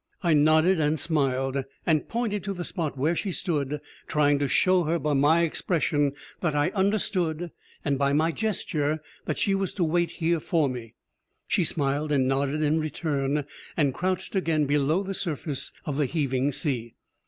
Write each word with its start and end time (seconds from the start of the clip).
I 0.23 0.33
nodded 0.33 0.79
and 0.79 0.99
smiled, 0.99 1.63
and 1.85 2.09
pointed 2.09 2.43
to 2.45 2.53
the 2.55 2.63
spot 2.63 2.97
where 2.97 3.15
she 3.15 3.31
stood, 3.31 3.79
trying 4.07 4.39
to 4.39 4.47
show 4.47 4.81
her 4.85 4.97
by 4.97 5.13
my 5.13 5.41
expression 5.43 6.13
that 6.39 6.55
I 6.55 6.69
understood, 6.71 7.51
and 7.85 7.99
by 7.99 8.11
my 8.11 8.31
gesture, 8.31 8.99
that 9.25 9.37
she 9.37 9.53
was 9.53 9.75
to 9.75 9.83
wait 9.83 10.09
here 10.13 10.39
for 10.39 10.67
me. 10.67 10.95
She 11.47 11.63
smiled 11.63 12.11
and 12.11 12.27
nodded 12.27 12.63
in 12.63 12.79
return, 12.79 13.45
and 13.77 13.93
crouched 13.93 14.35
again 14.35 14.65
below 14.65 15.03
the 15.03 15.13
surface 15.13 15.71
of 15.85 15.97
the 15.97 16.07
heaving 16.07 16.51
sea. 16.51 16.95